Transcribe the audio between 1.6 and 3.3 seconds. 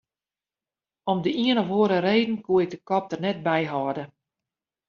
of oare reden koe ik de kop der